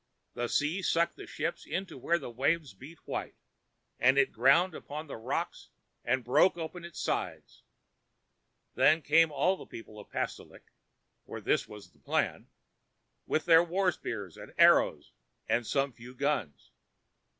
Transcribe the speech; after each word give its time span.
The 0.33 0.47
sea 0.47 0.81
sucked 0.81 1.15
the 1.15 1.27
ship 1.27 1.59
in 1.67 1.85
to 1.85 1.95
where 1.95 2.17
the 2.17 2.31
waves 2.31 2.73
beat 2.73 2.97
white, 3.07 3.35
and 3.99 4.17
it 4.17 4.31
ground 4.31 4.73
upon 4.73 5.05
the 5.05 5.15
rocks 5.15 5.69
and 6.03 6.23
broke 6.23 6.57
open 6.57 6.83
its 6.83 6.99
sides. 6.99 7.61
Then 8.73 9.03
came 9.03 9.31
all 9.31 9.55
the 9.57 9.67
people 9.67 9.99
of 9.99 10.09
Pastolik, 10.09 10.71
(for 11.27 11.39
this 11.39 11.67
was 11.67 11.91
the 11.91 11.99
plan), 11.99 12.47
with 13.27 13.45
their 13.45 13.63
war 13.63 13.91
spears, 13.91 14.37
and 14.37 14.55
arrows, 14.57 15.11
and 15.47 15.67
some 15.67 15.93
few 15.93 16.15
guns. 16.15 16.71